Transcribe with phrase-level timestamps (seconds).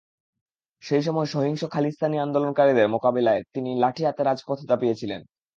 [0.83, 5.21] সেই সময় সহিংস খালিস্তানি আন্দোলনকারীদের মোকাবিলায় তিনি লাঠি হাতে রাজপথ দাপিয়েছিলেন।